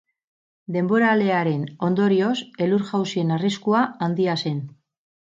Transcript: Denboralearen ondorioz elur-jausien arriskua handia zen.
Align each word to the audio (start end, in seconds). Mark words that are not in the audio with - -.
Denboralearen 0.75 1.65
ondorioz 1.87 2.37
elur-jausien 2.67 3.35
arriskua 3.35 3.83
handia 4.07 4.39
zen. 4.45 4.57